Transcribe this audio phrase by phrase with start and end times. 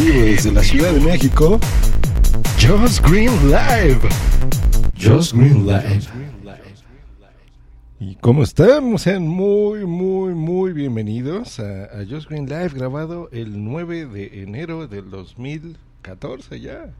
[0.00, 1.60] Vivo desde la Ciudad de México,
[2.58, 4.00] Just Green Live.
[4.98, 6.00] Just Green Live.
[7.98, 8.98] ¿Y cómo están?
[8.98, 14.86] Sean muy, muy, muy bienvenidos a, a Just Green Live, grabado el 9 de enero
[14.88, 16.90] del 2014 ya.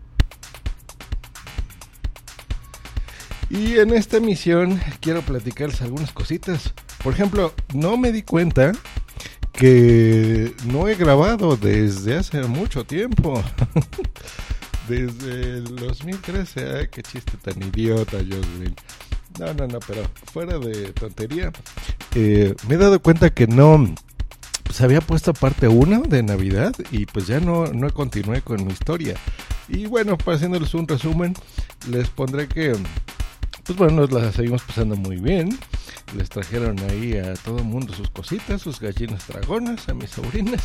[3.48, 6.74] Y en esta emisión quiero platicarles algunas cositas.
[7.02, 8.72] Por ejemplo, no me di cuenta
[9.60, 13.42] que no he grabado desde hace mucho tiempo.
[14.88, 16.78] desde el 2013.
[16.78, 18.74] Ay, qué chiste tan idiota, Jocelyn.
[19.38, 21.52] No, no, no, pero fuera de tontería.
[22.14, 23.94] eh, me he dado cuenta que no
[24.72, 28.72] se había puesto parte 1 de Navidad y pues ya no, no continué con mi
[28.72, 29.14] historia.
[29.68, 31.34] Y bueno, para haciéndoles un resumen,
[31.86, 32.74] les pondré que,
[33.64, 35.58] pues bueno, nos la seguimos pasando muy bien.
[36.16, 40.62] Les trajeron ahí a todo mundo sus cositas, sus gallinas dragonas, a mis sobrinas.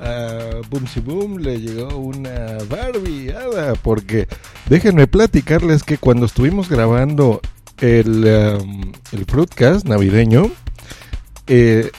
[0.00, 4.28] A Boomsy Boom le llegó una Barbie hada, porque
[4.68, 7.40] déjenme platicarles que cuando estuvimos grabando
[7.80, 10.50] el, um, el Fruitcast navideño,
[11.48, 11.90] eh,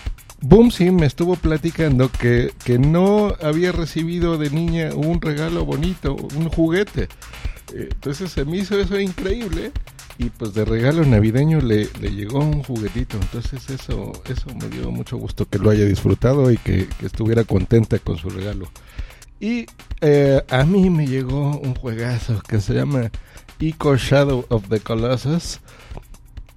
[0.42, 6.50] Boomsy me estuvo platicando que, que no había recibido de niña un regalo bonito, un
[6.50, 7.10] juguete.
[7.74, 9.72] Eh, Entonces se me hizo eso increíble
[10.20, 13.18] y pues de regalo navideño le, le llegó un juguetito.
[13.18, 17.46] Entonces eso, eso me dio mucho gusto que lo haya disfrutado y que, que estuviera
[17.46, 18.68] contenta con su regalo.
[19.40, 19.66] Y
[20.02, 23.10] eh, a mí me llegó un juegazo que se llama
[23.60, 25.62] Ico Shadow of the Colossus.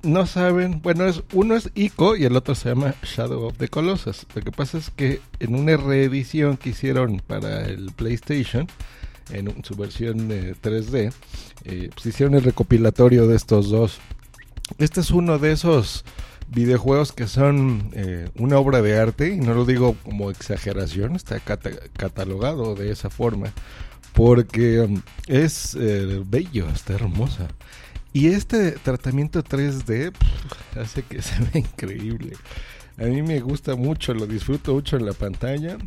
[0.03, 3.69] No saben, bueno, es uno es Ico y el otro se llama Shadow of the
[3.69, 4.27] Colossus.
[4.35, 8.67] Lo que pasa es que en una reedición que hicieron para el PlayStation,
[9.33, 11.13] en su versión eh, 3D,
[11.65, 13.99] eh, pues hicieron el recopilatorio de estos dos.
[14.79, 16.05] Este es uno de esos
[16.49, 21.41] videojuegos que son eh, una obra de arte, y no lo digo como exageración, está
[21.41, 23.53] cata- catalogado de esa forma,
[24.13, 27.49] porque um, es eh, bello, está hermosa.
[28.13, 32.37] Y este tratamiento 3D pff, hace que se vea increíble.
[32.99, 35.79] A mí me gusta mucho, lo disfruto mucho en la pantalla.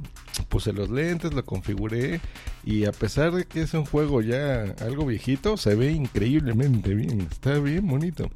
[0.49, 2.19] Puse los lentes, lo configuré
[2.63, 7.21] y a pesar de que es un juego ya algo viejito, se ve increíblemente bien.
[7.21, 8.29] Está bien bonito.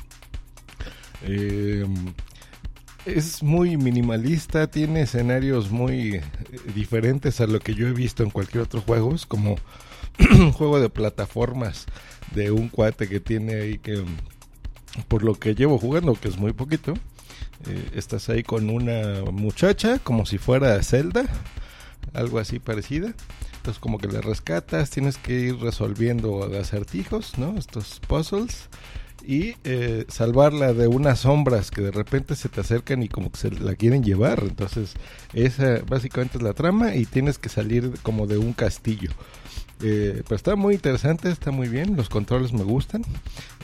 [1.24, 1.85] Eh,
[3.06, 6.24] es muy minimalista, tiene escenarios muy eh,
[6.75, 9.16] diferentes a lo que yo he visto en cualquier otro juego.
[9.16, 9.56] Es como
[10.31, 11.86] un juego de plataformas
[12.34, 14.03] de un cuate que tiene ahí que,
[15.07, 16.94] por lo que llevo jugando, que es muy poquito,
[17.68, 21.25] eh, estás ahí con una muchacha como si fuera Zelda,
[22.14, 23.14] algo así parecida.
[23.58, 27.58] Entonces como que le rescatas, tienes que ir resolviendo acertijos, ¿no?
[27.58, 28.69] Estos puzzles
[29.25, 33.38] y eh, salvarla de unas sombras que de repente se te acercan y como que
[33.38, 34.44] se la quieren llevar.
[34.44, 34.94] Entonces,
[35.34, 39.12] esa básicamente es la trama y tienes que salir como de un castillo.
[39.82, 43.04] Eh, pero está muy interesante, está muy bien, los controles me gustan.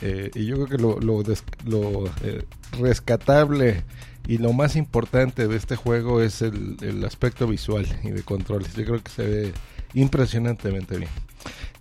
[0.00, 2.44] eh, y yo creo que lo, lo, des- lo, eh,
[2.78, 3.84] rescatable
[4.26, 8.74] y lo más importante de este juego es el, el aspecto visual y de controles.
[8.74, 9.52] Yo creo que se ve
[9.94, 11.10] impresionantemente bien.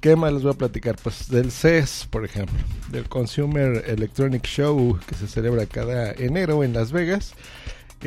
[0.01, 0.96] ¿Qué más les voy a platicar?
[1.02, 2.56] Pues del CES, por ejemplo,
[2.91, 7.34] del Consumer Electronic Show que se celebra cada enero en Las Vegas.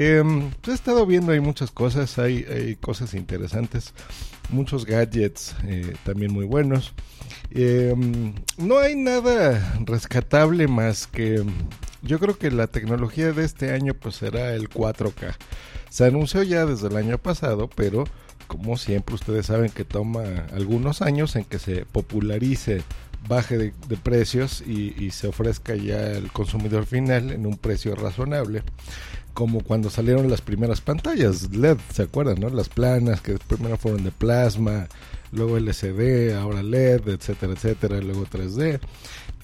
[0.00, 0.22] Eh,
[0.60, 3.94] pues he estado viendo ahí muchas cosas, hay, hay cosas interesantes,
[4.48, 6.94] muchos gadgets eh, también muy buenos.
[7.50, 7.96] Eh,
[8.58, 11.42] no hay nada rescatable más que
[12.02, 15.34] yo creo que la tecnología de este año pues será el 4K.
[15.90, 18.04] Se anunció ya desde el año pasado, pero
[18.46, 22.84] como siempre ustedes saben que toma algunos años en que se popularice,
[23.28, 27.96] baje de, de precios y, y se ofrezca ya al consumidor final en un precio
[27.96, 28.62] razonable
[29.38, 32.40] como cuando salieron las primeras pantallas LED, ¿se acuerdan?
[32.40, 32.50] No?
[32.50, 34.88] Las planas que primero fueron de plasma,
[35.30, 38.80] luego LCD, ahora LED, etcétera, etcétera, luego 3D.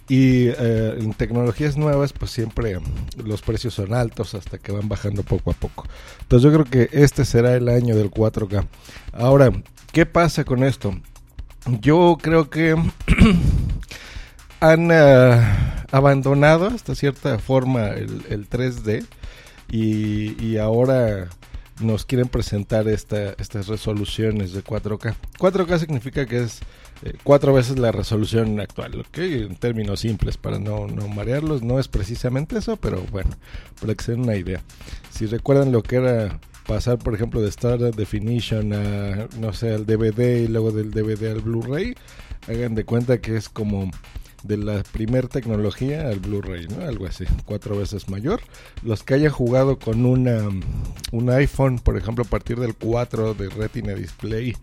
[0.08, 2.80] Y eh, en tecnologías nuevas, pues siempre
[3.24, 5.86] los precios son altos hasta que van bajando poco a poco.
[6.22, 8.66] Entonces yo creo que este será el año del 4K.
[9.12, 9.52] Ahora,
[9.92, 10.92] ¿qué pasa con esto?
[11.80, 12.74] Yo creo que
[14.58, 15.40] han eh,
[15.92, 19.06] abandonado hasta cierta forma el 3D
[19.74, 21.28] y, ahora
[21.80, 25.14] nos quieren presentar esta, estas resoluciones de 4K.
[25.38, 26.60] 4K significa que es
[27.02, 29.18] eh, cuatro veces la resolución actual, ¿ok?
[29.18, 33.30] En términos simples, para no, no marearlos, no es precisamente eso, pero bueno,
[33.80, 34.62] para que se den una idea.
[35.10, 36.38] Si recuerdan lo que era
[36.68, 41.32] pasar, por ejemplo, de Star Definition a, no sé, al DVD y luego del DVD
[41.32, 41.96] al Blu-ray,
[42.46, 43.90] hagan de cuenta que es como
[44.44, 46.86] de la primer tecnología al Blu-ray, ¿no?
[46.86, 48.40] Algo así, cuatro veces mayor.
[48.82, 50.48] Los que hayan jugado con una,
[51.10, 54.54] un iPhone, por ejemplo, a partir del 4 de Retina Display,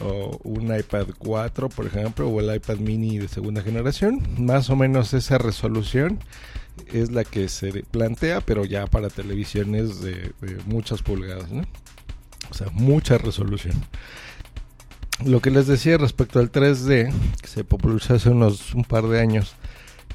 [0.00, 4.76] o un iPad 4, por ejemplo, o el iPad mini de segunda generación, más o
[4.76, 6.18] menos esa resolución
[6.92, 10.32] es la que se plantea, pero ya para televisiones de,
[10.66, 11.46] muchas pulgadas.
[12.50, 13.74] O sea, mucha resolución.
[15.24, 17.12] Lo que les decía respecto al 3D,
[17.42, 19.54] que se popularizó hace unos un par de años,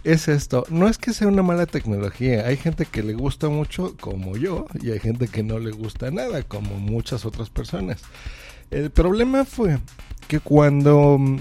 [0.04, 0.66] es esto.
[0.70, 2.48] No es que sea una mala tecnología.
[2.48, 6.10] Hay gente que le gusta mucho, como yo, y hay gente que no le gusta
[6.12, 8.02] nada, como muchas otras personas.
[8.72, 9.78] El problema fue
[10.28, 11.40] que cuando mm,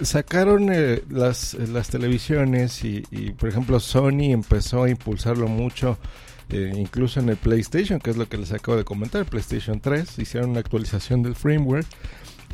[0.00, 5.98] sacaron eh, las, las televisiones y, y, por ejemplo, Sony empezó a impulsarlo mucho.
[6.50, 10.18] Eh, incluso en el PlayStation, que es lo que les acabo de comentar, PlayStation 3,
[10.18, 11.86] hicieron una actualización del firmware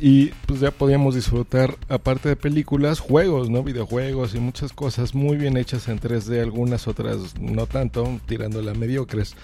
[0.03, 3.61] y pues ya podíamos disfrutar, aparte de películas, juegos, ¿no?
[3.61, 9.35] Videojuegos y muchas cosas muy bien hechas en 3D, algunas otras no tanto, tirándola mediocres.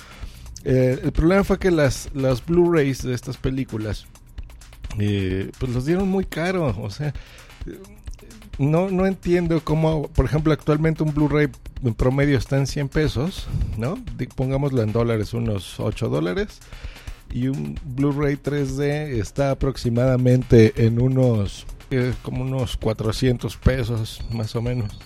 [0.64, 4.08] Eh, el problema fue que las, las Blu-rays de estas películas,
[4.98, 7.14] eh, pues los dieron muy caro, o sea,
[8.58, 11.50] no, no entiendo cómo, por ejemplo, actualmente un Blu-ray
[11.84, 14.04] en promedio está en 100 pesos, ¿no?
[14.36, 16.62] Pongámoslo en dólares, unos 8 dólares
[17.32, 24.62] y un Blu-ray 3D está aproximadamente en unos eh, como unos 400 pesos más o
[24.62, 25.00] menos.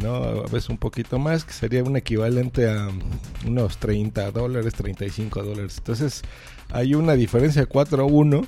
[0.00, 2.88] No a veces un poquito más que sería un equivalente a
[3.46, 5.76] unos 30 dólares 35 dólares.
[5.78, 6.22] Entonces
[6.70, 8.46] hay una diferencia de 4 a 1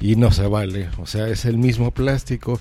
[0.00, 0.88] y no se vale.
[0.98, 2.60] O sea es el mismo plástico.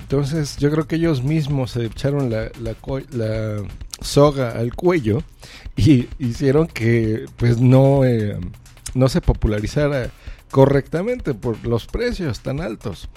[0.00, 2.74] Entonces yo creo que ellos mismos se echaron la, la,
[3.12, 3.62] la
[4.00, 5.22] soga al cuello
[5.76, 8.38] y hicieron que pues no eh,
[8.94, 10.10] no se popularizara
[10.50, 13.08] correctamente por los precios tan altos.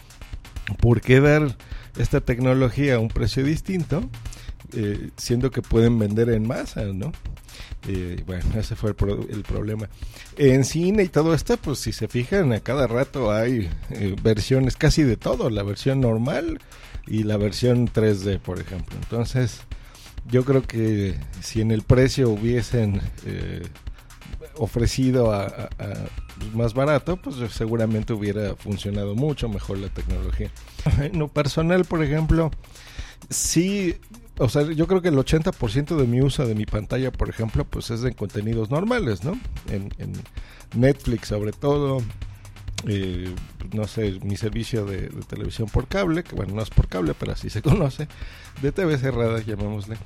[0.79, 1.56] ¿Por qué dar
[1.97, 4.09] esta tecnología a un precio distinto?
[4.74, 7.13] Eh, siendo que pueden vender en masa, ¿no?
[7.88, 9.88] Eh, bueno, ese fue el, pro el, problema.
[10.35, 14.75] En cine y todo esto, pues si se fijan, a cada rato hay eh, versiones
[14.75, 16.59] casi de todo, la versión normal
[17.06, 18.97] y la versión 3D, por ejemplo.
[19.01, 19.62] Entonces,
[20.29, 23.63] yo creo que si en el precio hubiesen eh,
[24.57, 25.94] ofrecido a, a, a,
[26.54, 30.51] más barato, pues seguramente hubiera funcionado mucho mejor la tecnología.
[31.01, 32.51] En lo personal, por ejemplo,
[33.30, 33.95] sí,
[34.38, 37.65] o sea, yo creo que el 80% de mi uso de mi pantalla, por ejemplo,
[37.65, 39.39] pues es de contenidos normales, ¿no?
[39.69, 40.13] En, en
[40.75, 42.00] Netflix sobre todo,
[42.86, 43.33] eh,
[43.74, 47.13] no sé, mi servicio de, de, televisión por cable, que bueno, no es por cable,
[47.18, 48.07] pero así se conoce,
[48.62, 49.98] de TV cerrada, llamémosle.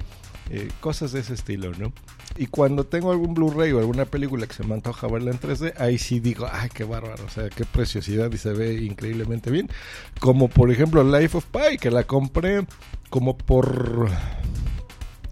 [0.53, 1.94] Eh, cosas de ese estilo, ¿no?
[2.36, 5.75] Y cuando tengo algún Blu-ray o alguna película que se me antoja verla en 3D,
[5.77, 9.69] ahí sí digo, ay, qué bárbaro, o sea, qué preciosidad y se ve increíblemente bien.
[10.19, 12.65] Como por ejemplo Life of Pi, que la compré
[13.09, 14.09] como por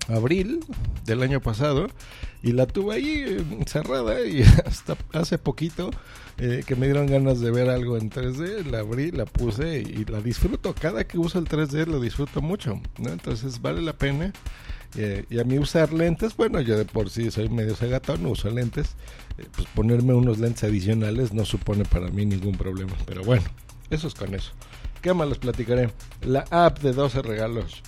[0.08, 0.62] abril
[1.06, 1.88] del año pasado
[2.42, 5.92] y la tuve ahí encerrada y hasta hace poquito
[6.38, 10.00] eh, que me dieron ganas de ver algo en 3D, la abrí, la puse y,
[10.00, 10.74] y la disfruto.
[10.74, 13.10] Cada que uso el 3D lo disfruto mucho, ¿no?
[13.10, 14.32] Entonces vale la pena.
[14.96, 18.50] Eh, y a mí usar lentes, bueno, yo de por sí soy medio cegatón, uso
[18.50, 18.96] lentes.
[19.38, 22.94] Eh, pues ponerme unos lentes adicionales no supone para mí ningún problema.
[23.06, 23.46] Pero bueno,
[23.90, 24.52] eso es con eso.
[25.02, 25.92] ¿Qué más les platicaré?
[26.22, 27.82] La app de 12 regalos.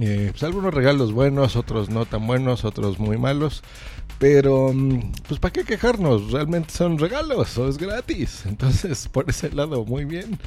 [0.00, 3.62] Eh, pues algunos regalos buenos, otros no tan buenos, otros muy malos.
[4.18, 4.72] Pero,
[5.28, 6.32] pues, ¿para qué quejarnos?
[6.32, 8.42] Realmente son regalos, o es gratis.
[8.46, 10.38] Entonces, por ese lado, muy bien.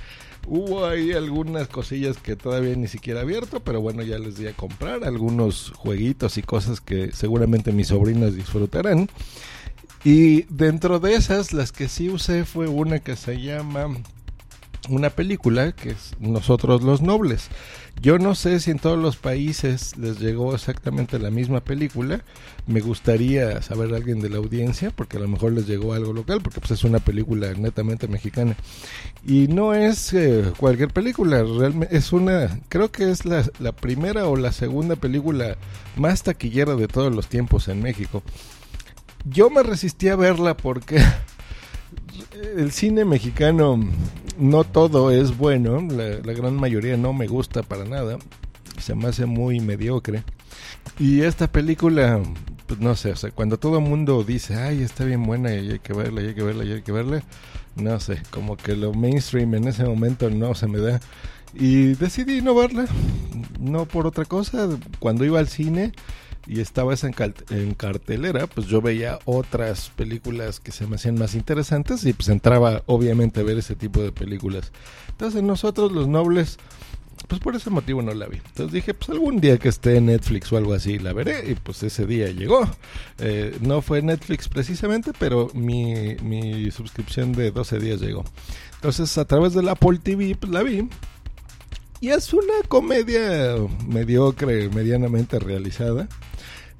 [0.47, 4.53] Hubo ahí algunas cosillas que todavía ni siquiera abierto, pero bueno, ya les di a
[4.53, 9.09] comprar algunos jueguitos y cosas que seguramente mis sobrinas disfrutarán.
[10.03, 13.95] Y dentro de esas, las que sí usé fue una que se llama
[14.91, 17.49] una película que es Nosotros los Nobles.
[18.01, 22.23] Yo no sé si en todos los países les llegó exactamente la misma película.
[22.67, 26.13] Me gustaría saber a alguien de la audiencia, porque a lo mejor les llegó algo
[26.13, 28.55] local, porque pues es una película netamente mexicana.
[29.25, 34.27] Y no es eh, cualquier película, realmente es una, creo que es la, la primera
[34.27, 35.57] o la segunda película
[35.95, 38.23] más taquillera de todos los tiempos en México.
[39.25, 41.03] Yo me resistí a verla porque
[42.57, 43.79] el cine mexicano
[44.41, 48.17] no todo es bueno, la, gran mayoría no me gusta para nada,
[48.79, 50.23] se me hace muy mediocre.
[50.97, 52.21] Y esta película
[52.65, 55.71] pues no sé, o sea, cuando todo el mundo dice, ay, está bien buena y
[55.71, 57.21] hay que verla, y hay que verla, y hay que verla,
[57.75, 60.99] no sé, como que lo mainstream en ese momento no se me da.
[61.53, 62.85] Y decidí no verla,
[63.59, 64.69] no por otra cosa.
[64.99, 65.91] Cuando iba al cine
[66.47, 71.35] y estaba esa en, cartelera, pues yo veía otras películas que se me hacían más
[71.35, 74.71] interesantes y pues entraba obviamente a ver ese tipo de películas.
[75.09, 76.57] Entonces nosotros los nobles,
[77.27, 78.37] pues por ese motivo no la vi.
[78.37, 81.55] Entonces dije, pues algún día que esté en Netflix o algo así la veré y
[81.55, 82.67] pues ese día llegó.
[83.19, 88.25] Eh, no fue Netflix precisamente, pero mi, mi suscripción de 12 días llegó.
[88.75, 90.89] Entonces a través del Apple TV pues la vi
[92.01, 93.55] y es una comedia
[93.87, 96.09] mediocre, medianamente realizada.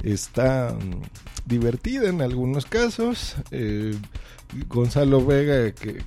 [0.03, 1.03] Está mm,
[1.45, 3.35] divertida en algunos casos.
[3.51, 3.95] Eh,
[4.67, 6.03] Gonzalo Vega, que,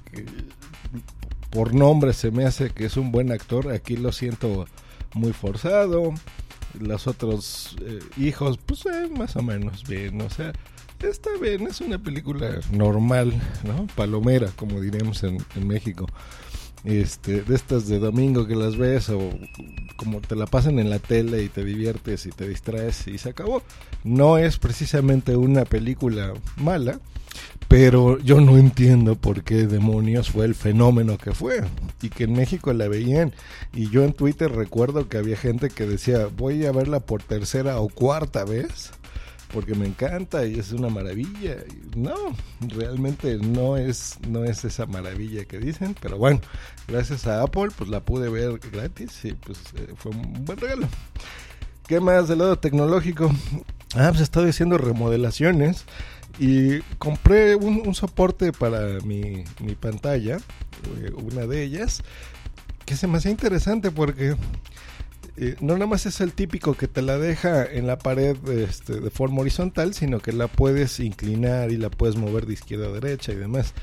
[1.50, 4.66] por nombre se me hace que es un buen actor, aquí lo siento
[5.14, 6.12] muy forzado.
[6.80, 10.52] Los otros eh, hijos, pues eh, más o menos bien, o sea,
[11.00, 13.86] está bien, es una película normal, ¿no?
[13.94, 16.08] Palomera, como diremos en, en México
[16.84, 19.30] este, de estas de domingo que las ves o
[19.96, 23.30] como te la pasan en la tele y te diviertes y te distraes y se
[23.30, 23.62] acabó.
[24.02, 27.00] No es precisamente una película mala,
[27.68, 31.62] pero yo no entiendo por qué demonios fue el fenómeno que fue
[32.02, 33.32] y que en México la veían
[33.72, 37.80] y yo en Twitter recuerdo que había gente que decía voy a verla por tercera
[37.80, 38.92] o cuarta vez
[39.54, 41.56] porque me encanta y es una maravilla.
[41.96, 42.14] No,
[42.60, 46.40] realmente no es, no es esa maravilla que dicen, pero bueno,
[46.88, 50.88] gracias a Apple pues la pude ver gratis y pues eh, fue un buen regalo.
[51.86, 53.30] ¿Qué más del lado tecnológico?
[53.94, 55.84] Ah, pues he estado haciendo remodelaciones
[56.40, 60.38] y compré un, soporte para mi, mi pantalla,
[60.98, 62.02] eh, una de ellas,
[62.84, 64.34] que se me hacía interesante porque
[65.36, 69.00] eh, no nada más es el típico que te la deja en la pared este,
[69.00, 72.92] de forma horizontal, sino que la puedes inclinar y la puedes mover de izquierda a
[72.92, 73.74] derecha y demás.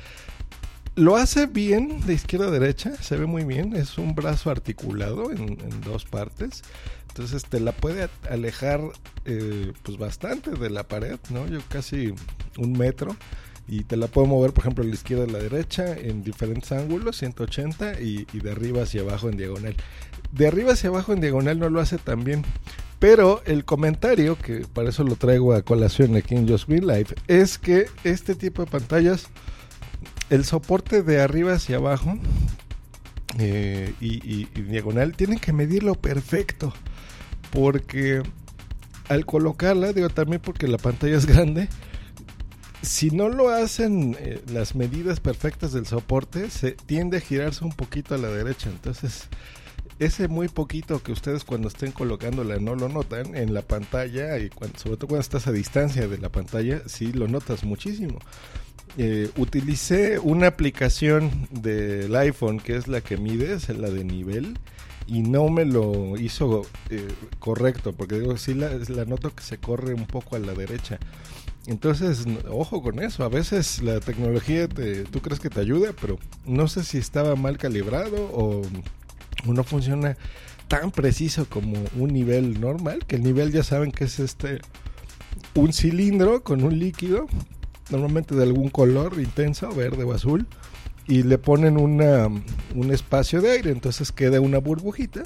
[0.96, 5.32] Lo hace bien de izquierda a derecha, se ve muy bien, es un brazo articulado
[5.32, 6.64] en, dos partes,
[7.10, 8.82] entonces te la puede alejar
[9.26, 11.48] eh, pues bastante de la pared, ¿no?
[11.48, 12.14] Yo casi
[12.58, 13.16] un metro
[13.68, 16.72] y te la puedo mover por ejemplo a la izquierda a la derecha en diferentes
[16.72, 19.76] ángulos 180 y, de arriba hacia abajo en diagonal.
[20.32, 22.44] De arriba hacia abajo en diagonal no lo hace tan bien
[23.00, 27.16] pero el comentario que para eso lo traigo a colación aquí en Just Green Life
[27.28, 29.28] es que este tipo de pantallas
[30.30, 32.18] el soporte de arriba hacia abajo
[33.40, 36.74] eh, y, y diagonal tienen que medirlo perfecto
[37.52, 38.22] porque
[39.10, 41.70] al colocarla digo también porque la pantalla es grande
[42.82, 47.72] si no lo hacen eh, las medidas perfectas del soporte, se tiende a girarse un
[47.72, 48.70] poquito a la derecha.
[48.70, 49.28] Entonces,
[50.00, 54.50] ese muy poquito que ustedes cuando estén colocándola no lo notan en la pantalla y
[54.78, 58.18] sobre todo cuando estás a distancia de la pantalla, sí lo notas muchísimo.
[58.98, 64.58] Eh, utilicé una aplicación del iPhone que es la que mide, es la de nivel
[65.08, 67.08] y no me lo hizo eh,
[67.40, 71.00] correcto porque digo sí la, la noto que se corre un poco a la derecha
[71.68, 73.24] entonces, ojo con eso.
[73.24, 77.36] A veces la tecnología te, tú crees que te ayuda, pero no sé si estaba
[77.36, 78.62] mal calibrado o,
[79.46, 80.18] no funciona
[80.68, 83.06] tan preciso como un nivel normal.
[83.06, 84.60] Que el nivel ya saben que es este
[85.54, 87.28] un cilindro con un líquido,
[87.90, 90.48] normalmente de algún color intenso, verde o azul,
[91.08, 93.72] y le ponen una, un espacio de aire.
[93.72, 95.24] Entonces queda una burbujita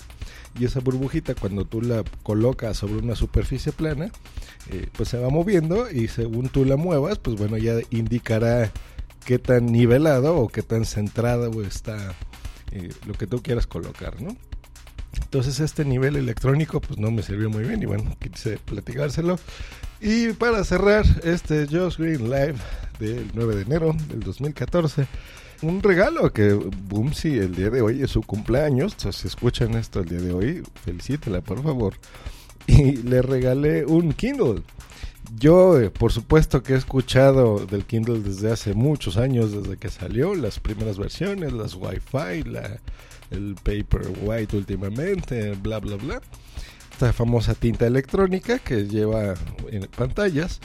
[0.58, 4.12] y esa burbujita cuando tú la colocas sobre una superficie plana,
[4.72, 8.72] eh, pues se va moviendo y según tú la muevas, pues bueno, ya indicará
[9.26, 12.14] qué tan nivelado o qué tan centrado está
[12.72, 14.36] eh, lo que tú quieras colocar, ¿no?
[15.22, 19.40] Entonces este nivel electrónico pues no me sirvió muy bien y bueno, quise platicárselo.
[20.02, 22.56] Y para cerrar este Josh Green Live
[23.00, 25.08] del 9 de enero del 2014,
[25.62, 28.96] un regalo que Boomsy el día de hoy es su cumpleaños.
[29.12, 31.96] Si escuchan esto el día de hoy, felicítela por favor.
[32.68, 34.64] Y le regalé un Kindle.
[35.38, 39.90] Yo, eh, por supuesto que he escuchado del Kindle desde hace muchos años, desde que
[39.90, 42.80] salió, las primeras versiones, las Wi-Fi, la,
[43.30, 46.22] el Paper White últimamente, bla, bla, bla.
[46.92, 49.36] Esta famosa tinta electrónica que lleva
[49.96, 50.60] pantallas.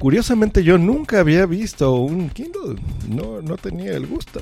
[0.00, 4.40] Curiosamente yo nunca había visto un Kindle, no, no tenía el gusto.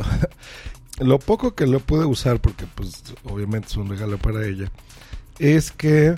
[1.00, 4.71] lo poco que lo pude usar, porque pues obviamente es un regalo para ella,
[5.41, 6.15] es que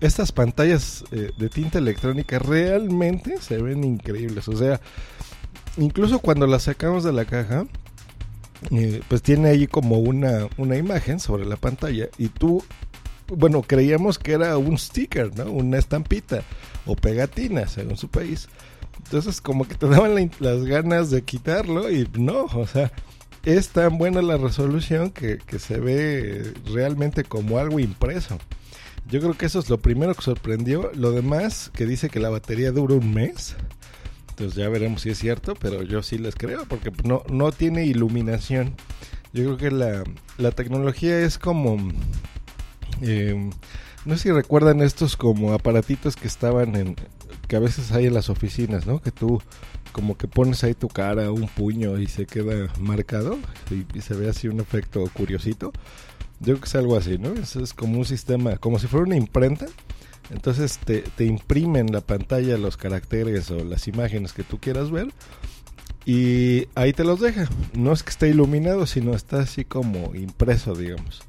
[0.00, 4.46] estas pantallas eh, de tinta electrónica realmente se ven increíbles.
[4.46, 4.80] O sea,
[5.76, 7.66] incluso cuando las sacamos de la caja,
[8.70, 12.62] eh, pues tiene ahí como una, una imagen sobre la pantalla y tú
[13.28, 15.50] bueno, creíamos que era un sticker, ¿no?
[15.50, 16.42] Una estampita
[16.86, 18.48] o pegatina, según su país.
[18.98, 22.92] Entonces, como que te daban las ganas de quitarlo y no, o sea,
[23.44, 28.38] es tan buena la resolución que, que se ve realmente como algo impreso.
[29.08, 30.90] Yo creo que eso es lo primero que sorprendió.
[30.94, 33.54] Lo demás, que dice que la batería dura un mes.
[34.30, 37.84] Entonces ya veremos si es cierto, pero yo sí les creo porque no, no tiene
[37.84, 38.74] iluminación.
[39.32, 40.04] Yo creo que la,
[40.38, 41.76] la tecnología es como...
[43.02, 43.50] Eh,
[44.04, 46.96] no sé si recuerdan estos como aparatitos que estaban en...
[47.54, 49.00] que a veces hay en las oficinas, ¿no?
[49.00, 49.40] Que tú
[49.92, 53.38] como que pones ahí tu cara, un puño y se queda marcado
[53.70, 55.72] y, y se ve así un efecto curiosito.
[56.40, 57.32] Yo creo que es algo así, ¿no?
[57.32, 59.66] Es, como un sistema, como si fuera una imprenta.
[60.30, 65.12] Entonces te, te imprimen la pantalla los caracteres o las imágenes que tú quieras ver
[66.04, 67.48] y ahí te los deja.
[67.72, 71.22] No es que esté iluminado, sino está así como impreso, digamos.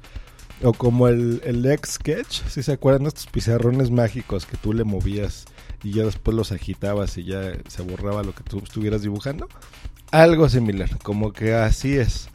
[0.62, 4.84] O como el, el X Sketch, si se acuerdan estos pizarrones mágicos que tú le
[4.84, 5.44] movías
[5.82, 9.48] y ya después los agitabas y ya se borraba lo que tú estuvieras dibujando.
[10.10, 12.28] Algo similar, como que así es.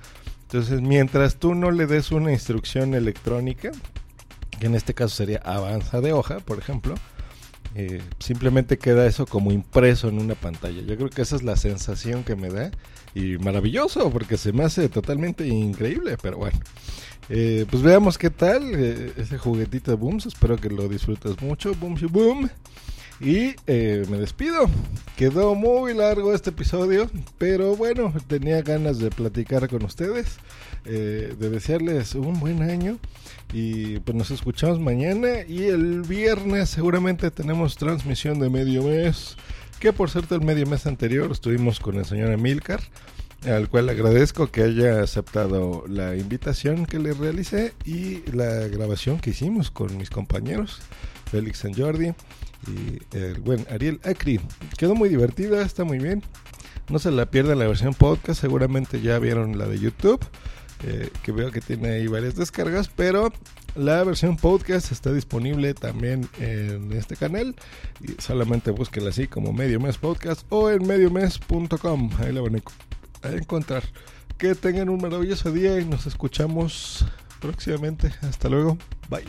[0.44, 3.72] Entonces, mientras tú no le des una instrucción electrónica,
[4.60, 6.96] que en este caso sería avanza de hoja, por ejemplo,
[7.74, 10.82] eh, simplemente queda eso como impreso en una pantalla.
[10.82, 12.70] Yo creo que esa es la sensación que me da
[13.14, 16.60] y maravilloso porque se me hace totalmente increíble, pero bueno.
[17.30, 20.26] Eh, pues veamos qué tal eh, ese juguetito de Booms.
[20.26, 21.74] Espero que lo disfrutes mucho.
[21.76, 22.50] Boom, boom.
[23.22, 24.68] Y eh, me despido.
[25.16, 30.40] Quedó muy largo este episodio, pero bueno, tenía ganas de platicar con ustedes,
[30.86, 32.98] eh, de desearles un buen año.
[33.54, 39.38] Y pues nos escuchamos mañana y el viernes seguramente tenemos transmisión de medio mes.
[39.82, 42.82] Que por cierto, el medio mes anterior estuvimos con el señor Emilcar,
[43.48, 49.32] al cual agradezco que haya aceptado la invitación que le realicé y la grabación que
[49.32, 50.82] hicimos con mis compañeros,
[51.32, 52.14] Félix y Jordi
[52.68, 54.40] y el buen Ariel Acri.
[54.78, 56.22] Quedó muy divertida, está muy bien.
[56.90, 60.24] No se la pierdan la versión podcast, seguramente ya vieron la de YouTube,
[60.84, 63.34] eh, que veo que tiene ahí varias descargas, pero
[63.76, 67.56] la versión podcast está disponible también en este canal.
[68.02, 72.10] Y solamente búsquenla así como Medio Mes Podcast o en mediomes.com.
[72.20, 72.62] Ahí la van
[73.24, 73.84] a encontrar.
[74.38, 77.06] Que tengan un maravilloso día y nos escuchamos
[77.40, 78.12] próximamente.
[78.22, 78.78] Hasta luego.
[79.10, 79.26] Bye.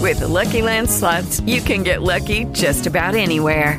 [0.00, 3.78] With the Lucky Land slots, you can get lucky just about anywhere.